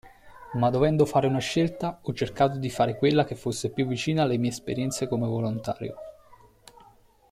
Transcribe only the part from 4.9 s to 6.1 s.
come volontario.